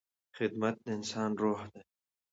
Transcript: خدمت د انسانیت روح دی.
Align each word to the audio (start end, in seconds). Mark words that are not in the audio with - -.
خدمت 0.37 0.75
د 0.83 0.87
انسانیت 0.97 1.35
روح 1.41 1.59
دی. 1.71 1.81